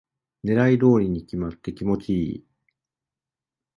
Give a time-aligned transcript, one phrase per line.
[0.43, 2.45] 狙い通りに決まって気持ちいい